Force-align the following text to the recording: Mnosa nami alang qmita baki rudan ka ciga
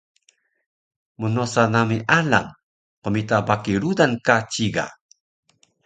Mnosa 1.19 1.63
nami 1.73 1.97
alang 2.17 2.49
qmita 3.03 3.37
baki 3.47 3.73
rudan 3.81 4.11
ka 4.25 4.35
ciga 4.51 4.85